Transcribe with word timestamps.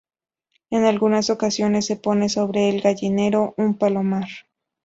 En 0.71 0.85
algunas 0.85 1.29
ocasiones 1.29 1.85
se 1.85 1.95
pone 1.95 2.27
sobre 2.27 2.69
el 2.69 2.81
gallinero 2.81 3.53
un 3.57 3.75
palomar. 3.77 4.27